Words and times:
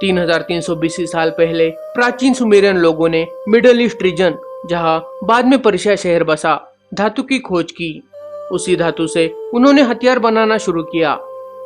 3300 0.00 0.74
BC 0.76 1.06
साल 1.06 1.30
पहले 1.30 1.68
प्राचीन 1.94 2.34
सुमेरियन 2.34 2.76
लोगों 2.76 3.08
ने 3.08 3.26
मिडल 3.48 3.80
ईस्ट 3.80 4.02
रीजन, 4.02 4.34
जहाँ 4.66 4.98
बाद 5.24 5.46
में 5.46 5.58
पर्शिया 5.62 5.96
शहर 5.96 6.24
बसा, 6.24 6.54
धातु 6.94 7.22
की 7.22 7.38
खोज 7.38 7.72
की। 7.72 8.02
उसी 8.52 8.76
धातु 8.76 9.06
से 9.06 9.26
उन्होंने 9.54 9.82
हथियार 9.82 10.18
बनाना 10.18 10.58
शुरू 10.58 10.82
किया 10.82 11.14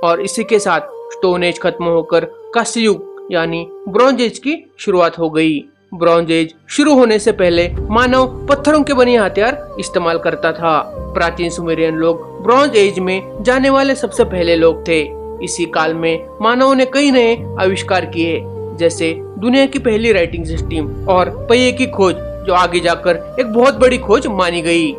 और 0.04 0.20
इसी 0.20 0.44
के 0.44 0.58
साथ 0.58 0.80
स्टोन 1.12 1.44
एज 1.44 1.58
खत्म 1.58 1.84
होकर 1.84 2.24
कास्य 2.54 2.80
युग 2.80 3.28
यानी 3.32 3.66
ब्रॉन्ज 3.88 4.20
एज 4.20 4.38
की 4.38 4.56
शुरुआत 4.78 5.18
हो 5.18 5.30
गई। 5.30 5.60
ब्रॉन्ज 5.94 6.30
एज 6.30 6.54
शुरू 6.68 6.94
होने 6.94 7.18
से 7.18 7.32
पहले 7.32 7.68
मानव 7.90 8.46
पत्थरों 8.46 8.82
के 8.82 8.94
बने 8.94 9.16
हथियार 9.16 9.76
इस्तेमाल 9.80 10.18
करता 10.18 10.52
था। 10.52 10.80
प्राचीन 11.14 11.50
सुमेरियन 11.50 11.94
लोग 11.94 12.42
ब्रॉन्ज 12.42 12.76
एज 12.76 12.98
में 12.98 13.42
जाने 13.42 13.70
वाले 13.70 13.94
सबसे 13.94 14.24
पहले 14.24 14.56
लोग 14.56 14.86
थे। 14.88 15.19
इसी 15.42 15.64
काल 15.66 15.94
में 15.94 16.26
मानव 16.42 16.72
ने 16.72 16.84
कई 16.84 17.10
नए 17.10 17.34
आविष्कार 17.60 18.04
किए, 18.06 18.40
जैसे 18.78 19.12
दुनिया 19.38 19.66
की 19.66 19.78
पहली 19.78 20.12
राइटिंग 20.12 20.44
सिस्टम 20.44 21.06
और 21.08 21.30
पहिए 21.50 21.72
की 21.72 21.86
खोज, 21.86 22.14
जो 22.46 22.54
आगे 22.54 22.80
जाकर 22.80 23.36
एक 23.40 23.46
बहुत 23.46 23.74
बड़ी 23.74 23.98
खोज 23.98 24.26
मानी 24.26 24.62
गई। 24.62 24.92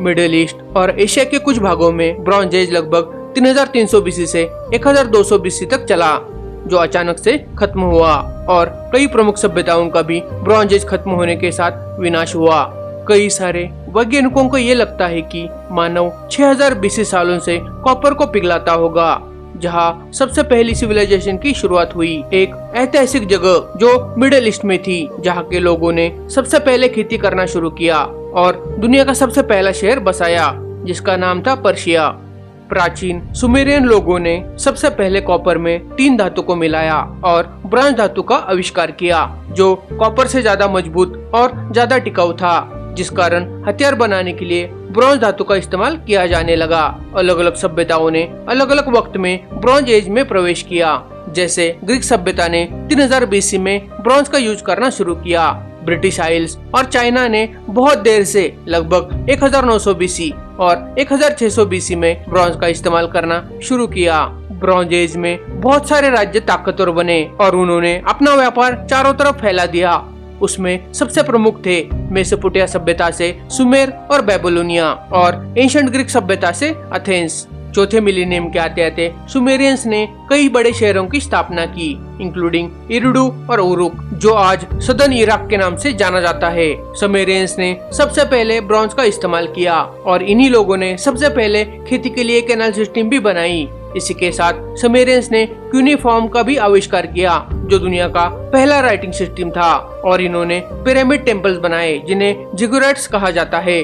मिडिल 0.00 0.34
ईस्ट 0.34 0.56
और 0.76 0.98
एशिया 1.00 1.24
के 1.24 1.38
कुछ 1.38 1.58
भागों 1.58 1.90
में 1.92 2.22
ब्रॉन्ज 2.24 2.54
एज 2.54 2.72
लगभग 2.72 3.12
3300 3.34 4.00
बीसी 4.00 4.26
से 4.26 4.44
1200 4.74 5.38
बीसी 5.38 5.66
तक 5.66 5.84
चला, 5.84 6.16
जो 6.66 6.76
अचानक 6.76 7.18
से 7.18 7.36
खत्म 7.58 7.80
हुआ 7.80 8.14
और 8.48 8.68
कई 8.92 9.06
प्रमुख 9.06 9.36
सभ्यताओं 9.36 9.88
का 9.88 10.02
भी 10.02 10.20
ब्रॉन्ज 10.34 10.72
एज 10.72 10.86
खत्म 10.86 11.10
होने 11.10 11.36
के 11.36 11.52
साथ 11.52 11.98
विनाश 12.00 12.34
हुआ। 12.34 12.64
कई 13.08 13.28
सारे 13.28 13.62
वैज्ञानिकों 13.88 14.48
को 14.48 14.58
ये 14.58 14.74
लगता 14.74 15.06
है 15.06 15.20
कि 15.22 15.48
मानव 15.70 16.12
6000 16.30 16.74
बीसी 16.74 17.04
सालों 17.04 17.38
से 17.38 17.58
कॉपर 17.84 18.14
को 18.14 18.26
पिघलाता 18.26 18.72
होगा। 18.72 19.14
जहाँ 19.64 20.10
सबसे 20.14 20.42
पहली 20.44 20.74
सिविलाइजेशन 20.74 21.36
की 21.38 21.52
शुरुआत 21.54 21.94
हुई, 21.94 22.12
एक 22.34 22.54
ऐतिहासिक 22.76 23.26
जगह 23.28 23.78
जो 23.78 24.14
मिडिल 24.18 24.48
ईस्ट 24.48 24.64
में 24.64 24.78
थी, 24.78 25.08
जहाँ 25.20 25.44
के 25.44 25.60
लोगों 25.60 25.92
ने 25.92 26.10
सबसे 26.30 26.58
पहले 26.60 26.88
खेती 26.88 27.18
करना 27.18 27.46
शुरू 27.46 27.70
किया 27.72 28.02
और 28.36 28.62
दुनिया 28.78 29.04
का 29.04 29.12
सबसे 29.14 29.42
पहला 29.44 29.72
शहर 29.72 30.00
बसाया, 30.00 30.52
जिसका 30.84 31.16
नाम 31.16 31.42
था 31.42 31.54
पर्शिया। 31.62 32.08
प्राचीन 32.68 33.20
सुमेरियन 33.34 33.84
लोगों 33.84 34.18
ने 34.18 34.34
सबसे 34.58 34.90
पहले 34.90 35.20
कॉपर 35.20 35.58
में 35.58 35.88
तीन 35.96 36.16
धातु 36.16 36.42
को 36.42 36.54
मिलाया 36.56 36.96
और 37.24 37.46
ब्रांज 37.66 37.96
धातु 37.96 38.22
का 38.22 38.36
आविष्कार 38.36 38.90
किया, 38.92 39.26
जो 39.50 39.74
कॉपर 39.92 40.26
से 40.26 40.42
ज़्यादा 40.42 40.68
मज़बूत 40.68 41.30
और 41.34 41.52
ज़्यादा 41.72 41.98
टिकाऊ 41.98 42.32
था। 42.34 42.56
जिस 42.94 43.10
कारण 43.10 43.64
हथियार 43.68 43.94
बनाने 43.94 44.32
के 44.32 44.44
लिए 44.44 44.66
ब्रॉन्ज 44.66 45.20
धातु 45.20 45.44
का 45.44 45.56
इस्तेमाल 45.56 45.96
किया 45.96 46.26
जाने 46.26 46.56
लगा। 46.56 46.82
अलग 47.16 47.38
अलग 47.38 47.54
सभ्यताओं 47.54 48.10
ने 48.10 48.22
अलग 48.48 48.70
अलग 48.70 48.96
वक्त 48.96 49.16
में 49.16 49.60
ब्रॉन्ज 49.60 49.90
एज 49.90 50.08
में 50.08 50.28
प्रवेश 50.28 50.62
किया। 50.62 51.02
जैसे 51.28 51.76
ग्रीक 51.84 52.04
सभ्यता 52.04 52.48
ने 52.48 52.64
3000 52.88 53.26
बीसी 53.26 53.58
में 53.58 53.88
ब्रॉन्ज 54.00 54.28
का 54.28 54.38
यूज़ 54.38 54.62
करना 54.62 54.90
शुरू 54.90 55.14
किया। 55.14 55.50
ब्रिटिश 55.84 56.20
आइल्स 56.20 56.56
और 56.74 56.84
चाइना 56.84 57.26
ने 57.28 57.46
बहुत 57.66 57.98
देर 57.98 58.24
से 58.24 58.56
लगभग 58.68 59.26
1900 59.30 59.94
बीसी 59.94 60.32
और 60.60 60.94
1600 60.98 61.64
बीसी 61.66 61.94
में 61.94 62.24
ब्रॉन्ज 62.28 62.56
का 62.60 62.66
इस्तेमाल 62.66 63.06
करना 63.06 63.48
शुरू 63.62 63.86
किया। 63.86 64.24
ब्रॉन्ज 64.52 64.92
एज 64.92 65.16
में 65.16 65.60
बहुत 65.60 65.88
सारे 65.88 66.10
राज्य 66.10 66.40
ताकतवर 66.40 66.90
बने 66.90 67.22
और 67.40 67.56
उन्होंने 67.56 68.02
अपना 68.08 68.34
व्यापार 68.34 68.86
चारों 68.90 69.12
तरफ़ 69.12 69.36
फैला 69.36 69.66
दिया। 69.66 69.92
उसमें 70.42 70.92
सबसे 70.92 71.22
प्रमुख 71.22 71.60
थे 71.66 71.82
मेसोपोटिया 72.10 72.66
सभ्यता 72.66 73.10
से 73.10 73.36
सुमेर 73.48 73.92
और 74.10 74.22
बेबोलोनिया 74.22 74.92
और 75.12 75.54
एंशंट 75.58 75.90
ग्रीक 75.90 76.10
सभ्यता 76.10 76.52
से 76.52 76.74
अथेंस 76.92 77.46
चौथे 77.74 78.00
मिलीनियम 78.00 78.48
के 78.50 78.58
आते 78.58 78.82
आते 78.82 79.10
सुमेरियंस 79.32 79.86
ने 79.86 80.06
कई 80.30 80.48
बड़े 80.48 80.72
शहरों 80.72 81.06
की 81.06 81.20
स्थापना 81.20 81.64
की 81.66 81.90
इंक्लूडिंग 82.20 82.70
इरुडू 82.90 83.26
और 83.50 83.60
उरुक, 83.60 83.94
जो 84.14 84.32
आज 84.32 84.66
सदन 84.82 85.12
इराक 85.12 85.46
के 85.50 85.56
नाम 85.56 85.76
से 85.76 85.92
जाना 85.92 86.20
जाता 86.20 86.48
है। 86.48 86.94
सुमेरियंस 86.94 87.56
ने 87.58 87.76
सबसे 87.92 88.24
पहले 88.24 88.60
ब्रॉन्ज 88.60 88.94
का 88.94 89.04
इस्तेमाल 89.04 89.46
किया 89.46 89.80
और 89.80 90.22
इन्हीं 90.22 90.50
लोगों 90.50 90.76
ने 90.76 90.96
सबसे 90.96 91.28
पहले 91.28 91.64
खेती 91.64 92.10
के 92.10 92.24
लिए 92.24 92.40
कैनल 92.40 92.72
सिस्टम 92.72 93.08
भी 93.08 93.18
बनाई। 93.18 93.66
इसी 93.96 94.14
के 94.14 94.32
साथ 94.32 94.52
समेरियंस 94.76 95.30
ने 95.32 95.46
क्यूनिफॉर्म 95.46 96.28
का 96.28 96.42
भी 96.42 96.56
आविष्कार 96.56 97.06
किया, 97.06 97.48
जो 97.52 97.78
दुनिया 97.78 98.08
का 98.08 98.24
पहला 98.24 98.80
राइटिंग 98.80 99.12
सिस्टम 99.12 99.50
था, 99.50 99.74
और 100.04 100.20
इन्होंने 100.20 100.62
पिरामिड 100.72 101.24
टेम्पल्स 101.24 101.58
बनाए, 101.58 101.98
जिन्हें 101.98 102.46
जिगुरेट्स 102.54 103.06
कहा 103.06 103.30
जाता 103.30 103.58
है। 103.58 103.82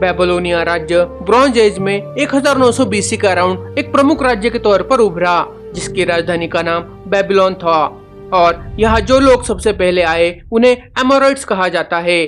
बेबलोनिया 0.00 0.62
राज्य 0.62 1.04
ब्रॉन्ज 1.04 1.58
एज 1.58 1.78
में 1.78 2.14
1900 2.14 2.84
बीसी 2.84 3.16
का 3.16 3.30
अराउंड 3.30 3.78
एक 3.78 3.92
प्रमुख 3.92 4.22
राज्य 4.22 4.50
के 4.50 4.58
तौर 4.58 4.82
पर 4.82 4.98
उभरा, 4.98 5.46
जिसकी 5.74 6.04
राजधानी 6.04 6.48
का 6.48 6.62
नाम 6.62 6.82
बेबीलोन 6.82 7.54
था। 7.54 8.04
और 8.32 8.76
यहाँ 8.78 9.00
जो 9.00 9.20
लोग 9.20 9.44
सबसे 9.44 9.72
पहले 9.72 10.02
आए, 10.02 10.40
उन्हें 10.52 10.76
एमोराइड्स 10.76 11.44
कहा 11.44 11.68
जाता 11.68 11.98
है। 11.98 12.20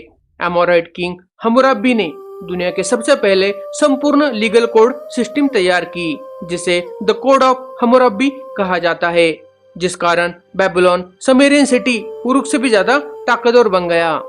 एमोराइड 0.43 0.93
किंग 0.97 1.17
हमुराबी 1.43 1.95
ने 1.95 2.13
दुनिया 2.17 2.71
के 2.71 2.83
सबसे 2.83 3.15
पहले 3.15 3.55
संपूर्ण 3.59 4.33
लीगल 4.33 4.67
कोड 4.67 4.95
सिस्टम 5.09 5.49
तैयार 5.49 5.85
की। 5.85 6.19
जिसे 6.43 6.81
द 7.03 7.13
कोड 7.23 7.43
ऑफ़ 7.43 7.59
हमोरबी 7.81 8.31
कहा 8.57 8.79
जाता 8.79 9.09
है, 9.09 9.31
जिस 9.77 9.95
कारण 9.97 10.35
बेबीलोन 10.57 11.05
समेरियन 11.21 11.65
सिटी 11.65 11.99
उरुक 12.27 12.47
से 12.47 12.59
भी 12.59 12.69
ज़्यादा 12.69 12.99
ताकतवर 13.27 13.69
बन 13.69 13.89
गया। 13.89 14.21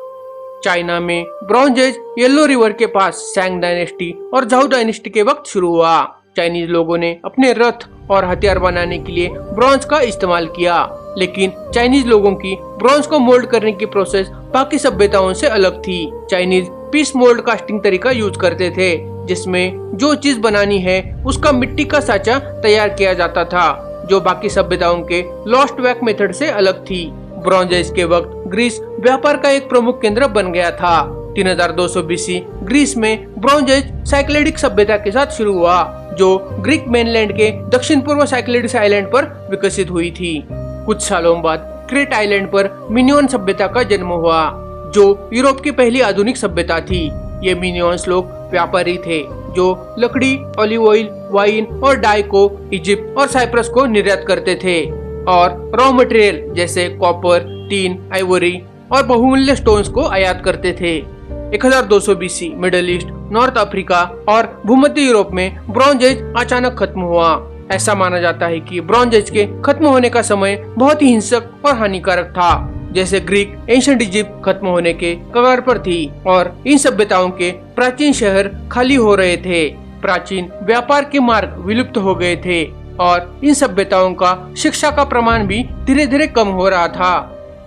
चाइना 0.64 1.00
में 1.00 1.26
ब्रॉन्ज 1.44 1.80
एज 1.80 2.00
येलो 2.20 2.46
रिवर 2.46 2.74
के 2.74 2.86
पास 2.88 3.16
सैंग 3.36 3.62
डायनेस्टी 3.62 4.12
और 4.34 4.46
जाऊ 4.46 4.68
डायनेस्टी 4.68 5.10
के 5.10 5.22
वक्त 5.24 5.50
शुरू 5.50 5.70
हुआ। 5.70 6.02
चाइनीज़ 6.38 6.70
लोगों 6.70 6.98
ने 6.98 7.10
अपने 7.26 7.52
रथ 7.54 7.88
और 8.12 8.26
हथियार 8.26 8.60
बनाने 8.60 8.98
के 9.00 9.12
लिए 9.12 9.30
ब्रॉन्ज 9.30 9.86
का 9.86 10.00
इस्तेमाल 10.02 10.46
किया, 10.48 10.76
लेकिन 11.18 11.54
चाइनीज़ 11.74 12.08
लोगों 12.08 12.34
की 12.36 12.56
ब्रॉन्ज 12.78 13.08
को 13.08 13.20
मोल्ड 13.20 13.46
करने 13.46 13.72
की 13.72 13.86
प्रोसेस 13.88 14.28
बाकी 14.54 14.78
सभ्यताओं 14.80 15.34
से 15.34 15.48
अलग 15.48 15.82
थी। 15.82 16.12
चाइनीज़ 16.32 16.70
पीस 16.92 17.16
मोल्ड 17.16 17.42
कास्टिंग 17.42 17.82
तरीका 17.84 18.12
यूज़ 18.12 18.38
करते 18.40 18.70
थे। 18.70 18.96
जिसमें 19.28 19.92
जो 19.94 20.16
चीज़ 20.16 20.40
बनानी 20.40 20.80
है, 20.80 21.24
उसका 21.26 21.52
मिट्टी 21.52 21.86
का 21.86 22.00
साचा 22.00 22.40
तैयार 22.40 22.90
किया 22.90 23.14
जाता 23.14 23.44
था, 23.46 23.88
जो 24.10 24.22
बाकी 24.22 24.50
सभ्यताओं 24.50 25.02
के 25.02 25.24
लॉस्ट 25.48 25.80
वैक 25.80 26.00
मेथड 26.04 26.32
से 26.32 26.50
अलग 26.50 26.84
थी। 26.84 27.12
ब्रॉन्ज 27.16 27.74
एज 27.74 27.92
के 27.96 28.04
वक्त 28.04 28.32
ग्रीस 28.48 28.80
व्यापार 29.00 29.38
का 29.38 29.50
एक 29.50 29.70
प्रमुख 29.70 30.02
केंद्र 30.02 30.28
बन 30.28 30.52
गया 30.52 30.72
था। 30.72 31.02
3200 31.36 32.02
बीसी 32.02 32.44
ग्रीस 32.64 32.98
में 32.98 33.28
ब्रॉन्ज 33.38 33.70
एज 33.70 34.10
साइक्लेडिक 34.10 34.58
सभ्यता 34.58 34.98
के 34.98 35.12
साथ 35.12 35.28
शुरू 35.28 35.54
हुआ, 35.54 36.08
जो 36.18 36.48
ग्रीक 36.60 36.88
मेनलैंड 36.88 37.32
के 37.32 37.52
दक्षिण 37.52 38.02
पूर्व 38.02 38.26
साइक्लेडिक 38.26 38.76
आइलैंड 38.76 39.08
पर 39.08 39.48
विकसित 39.52 39.92
हुई 39.92 40.12
थी। 40.12 40.48
कुछ 40.52 41.02
सालों 41.02 41.42
बाद 41.42 41.88
क्रेट 41.90 42.14
आइलैंड 42.14 42.48
पर 42.48 42.88
मिनियन 42.92 43.28
सभ्यता 43.28 43.68
का 43.68 43.84
जन्म 43.84 44.08
हुआ, 44.08 44.52
जो 44.96 45.30
यूरोप 45.34 45.62
की 45.62 45.72
पहली 45.72 46.02
आधुनिक 46.02 46.38
सभ्यता 46.38 46.80
थी। 46.80 47.12
ये 47.44 47.56
मिनियंस 47.56 48.08
लोग 48.08 48.41
व्यापारी 48.52 48.98
थे, 48.98 49.24
जो 49.54 49.96
लकड़ी 50.00 50.38
ऑलिव 50.60 50.88
ऑयल 50.88 51.10
वाइन 51.32 51.66
और 51.66 51.96
डाई 51.96 52.22
को 52.22 52.70
इजिप्ट 52.74 53.18
और 53.18 53.28
साइप्रस 53.28 53.70
को 53.70 53.86
निर्यात 53.86 54.24
करते 54.28 54.56
थे। 54.56 55.02
और 55.28 55.72
रॉ 55.76 55.92
मटेरियल 55.92 56.54
जैसे 56.54 56.90
कॉपर 56.90 57.68
टीन 57.70 58.10
आइवरी 58.14 58.62
और 58.92 59.04
बहुमूल्य 59.04 59.56
स्टोन्स 59.56 59.88
को 59.88 60.08
आयात 60.08 60.42
करते 60.46 60.74
थे। 60.74 61.00
1200 61.54 62.16
BC 62.16 62.50
Middle 62.56 62.90
East 62.90 63.08
North 63.32 63.58
Africa 63.58 64.02
और 64.30 64.62
भूमध्य 64.66 65.02
यूरोप 65.02 65.30
में 65.32 65.58
ब्रॉन्ज 65.70 66.04
एज 66.04 66.24
अचानक 66.38 66.76
खत्म 66.80 67.02
हुआ। 67.02 67.48
ऐसा 67.72 67.96
माना 67.96 68.20
जाता 68.20 68.46
है 68.46 68.60
कि 68.60 68.82
ब्रॉन्ज 68.82 69.16
एज 69.16 69.30
के 69.30 69.46
खत्म 69.62 69.86
होने 69.86 70.10
का 70.10 70.22
समय 70.22 70.56
बहुत 70.78 71.02
ही 71.02 71.08
हिंसक 71.08 71.44
और 71.66 71.76
हानिकारक 71.76 72.26
था। 72.26 72.74
जैसे 72.92 73.20
ग्रीक 73.20 73.58
एंशंट 73.70 74.02
इजिप्ट 74.02 74.44
खत्म 74.46 74.68
होने 74.68 74.94
के 74.94 75.16
कगार 75.36 75.62
पर 75.62 75.80
थी 75.80 76.12
और 76.28 76.64
इन 76.68 76.78
सभ्यताओं 76.78 77.30
के 77.30 77.52
प्राचीन 77.52 78.14
शहर 78.14 78.52
खाली 78.72 78.96
हो 78.96 79.16
रहे 79.16 79.38
थे। 79.38 79.68
प्राचीन 80.02 80.50
व्यापार 80.64 81.04
के 81.04 81.20
मार्ग 81.20 81.58
विलुप्त 81.58 81.98
हो 81.98 82.16
गए 82.16 82.36
थे 82.36 82.64
और 83.00 83.40
इन 83.44 83.54
सभ्यताओं 83.54 84.14
का 84.14 84.54
शिक्षा 84.58 84.92
का 84.92 85.04
प्रमाण 85.04 85.48
भी 85.48 85.64
धीरे 85.86 86.06
धीरे 86.08 86.28
कम 86.28 86.48
हो 86.48 86.70
रहा 86.70 86.88
था। 86.88 87.20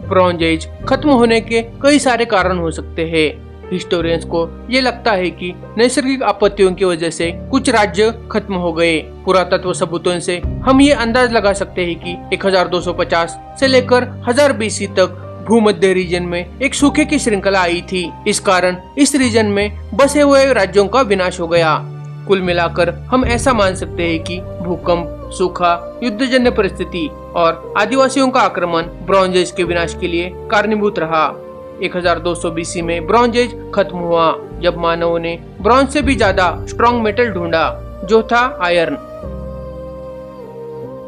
ब्रॉन्ज 0.08 0.42
एज 0.42 0.68
खत्म 0.88 1.10
होने 1.10 1.40
के 1.40 1.62
कई 1.82 1.98
सारे 1.98 2.24
कारण 2.24 2.58
हो 2.58 2.70
सकते 2.70 3.04
हैं। 3.06 3.43
हिस्टोरियंस 3.72 4.24
को 4.24 4.66
ये 4.70 4.80
लगता 4.80 5.12
है 5.12 5.30
कि 5.30 5.52
नैसर्गिक 5.78 6.22
आपत्तियों 6.22 6.72
की 6.74 6.84
वजह 6.84 7.10
से 7.10 7.30
कुछ 7.50 7.68
राज्य 7.70 8.12
खत्म 8.30 8.54
हो 8.54 8.72
गए। 8.72 8.96
पुरातत्व 9.24 9.72
सबूतों 9.72 10.18
से 10.20 10.38
हम 10.38 10.80
ये 10.80 10.92
अंदाज 10.92 11.32
लगा 11.32 11.52
सकते 11.52 11.84
हैं 11.84 11.94
कि 11.96 12.16
1250 12.32 13.36
से 13.60 13.66
लेकर 13.66 14.04
1000 14.28 14.52
बीसी 14.52 14.86
तक 14.86 15.20
भूमध्य 15.48 15.92
रीजन 15.92 16.22
में 16.22 16.58
एक 16.60 16.74
सूखे 16.74 17.04
की 17.04 17.18
श्रृंखला 17.18 17.60
आई 17.60 17.80
थी। 17.80 18.10
इस 18.28 18.40
कारण 18.40 18.76
इस 18.98 19.14
रीजन 19.14 19.46
में 19.46 19.90
बसे 19.94 20.20
हुए 20.20 20.52
राज्यों 20.52 20.86
का 20.88 21.00
विनाश 21.00 21.40
हो 21.40 21.48
गया। 21.48 21.78
कुल 22.28 22.42
मिलाकर 22.42 22.90
हम 22.90 23.24
ऐसा 23.24 23.52
मान 23.52 23.74
सकते 23.74 24.02
हैं 24.02 24.22
कि 24.22 24.40
भूकंप, 24.40 25.30
सूखा, 25.32 26.00
युद्धजन्य 26.02 26.50
परिस्थिति 26.50 27.08
और 27.36 27.74
आदिवासियों 27.78 28.28
का 28.30 28.40
आक्रमण 28.40 28.82
ब्रॉन्ज 28.82 29.36
एज 29.36 29.50
के 29.50 29.64
विनाश 29.64 29.96
के 30.00 30.08
लिए 30.08 30.30
कारणीभूत 30.50 30.98
रहा। 30.98 31.26
1200 31.82 32.50
बीसी 32.50 32.82
में 32.82 33.06
ब्रॉन्ज 33.06 33.36
एज 33.36 33.54
खत्म 33.74 33.98
हुआ, 33.98 34.32
जब 34.60 34.76
मानवों 34.76 35.18
ने 35.18 35.38
ब्रॉन्ज 35.60 35.90
से 35.90 36.02
भी 36.02 36.14
ज़्यादा 36.14 36.64
स्ट्रॉन्ग 36.68 37.02
मेटल 37.02 37.30
ढूंढा, 37.30 37.64
जो 38.04 38.22
था 38.22 38.58
आयरन 38.62 38.96